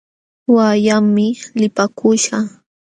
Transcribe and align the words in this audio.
Uqa 0.51 0.67
allaqmi 0.75 1.27
lipaakuśhaq. 1.59 2.47